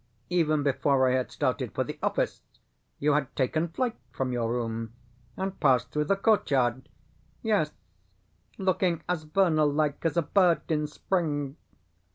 [0.31, 2.41] Even before I had started for the office
[2.97, 4.93] you had taken flight from your room,
[5.37, 6.89] and passed through the courtyard
[7.43, 7.71] yes,
[8.57, 11.55] looking as vernal like as a bird in spring.